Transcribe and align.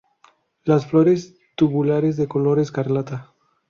Las 0.63 0.87
flores 0.87 1.37
tubulares 1.55 2.17
de 2.17 2.27
color 2.27 2.57
escarlata. 2.57 3.35